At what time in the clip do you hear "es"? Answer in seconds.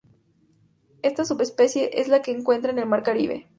2.01-2.07